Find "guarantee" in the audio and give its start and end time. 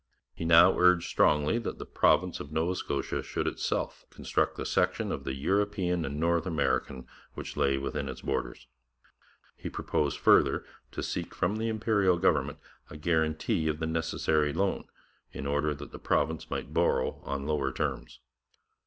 12.97-13.67